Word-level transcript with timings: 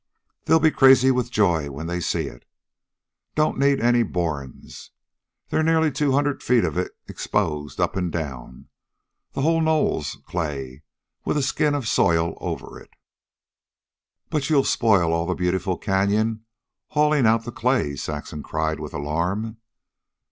They'll 0.45 0.57
be 0.59 0.71
crazy 0.71 1.11
with 1.11 1.29
joy 1.29 1.69
when 1.69 1.85
they 1.85 1.99
see 1.99 2.25
it. 2.25 2.43
Don't 3.35 3.59
need 3.59 3.79
any 3.79 4.01
borin's. 4.01 4.89
They's 5.49 5.63
nearly 5.63 5.91
two 5.91 6.13
hundred 6.13 6.41
feet 6.41 6.63
of 6.65 6.75
it 6.75 6.93
exposed 7.07 7.79
up 7.79 7.95
an' 7.95 8.09
down. 8.09 8.67
The 9.33 9.43
whole 9.43 9.61
knoll's 9.61 10.17
clay, 10.25 10.81
with 11.23 11.37
a 11.37 11.43
skin 11.43 11.75
of 11.75 11.87
soil 11.87 12.35
over 12.41 12.79
it." 12.81 12.89
"But 14.31 14.49
you'll 14.49 14.63
spoil 14.63 15.13
all 15.13 15.27
the 15.27 15.35
beautiful 15.35 15.77
canyon 15.77 16.45
hauling 16.87 17.27
out 17.27 17.45
the 17.45 17.51
clay," 17.51 17.95
Saxon 17.95 18.41
cried 18.41 18.79
with 18.79 18.95
alarm. 18.95 19.57